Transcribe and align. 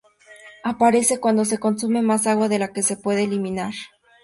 Aparece 0.63 1.19
cuando 1.19 1.45
se 1.45 1.59
consume 1.59 2.01
más 2.01 2.25
agua 2.25 2.49
de 2.49 2.57
la 2.57 2.69
que 2.73 2.81
se 2.81 2.97
puede 2.97 3.21
eliminar. 3.23 3.73